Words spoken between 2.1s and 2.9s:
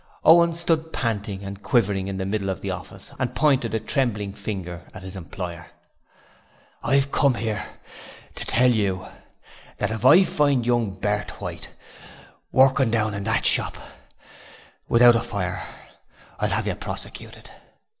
the middle of the